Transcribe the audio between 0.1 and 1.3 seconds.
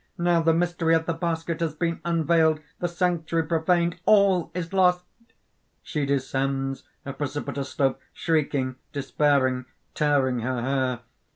Now the mystery of the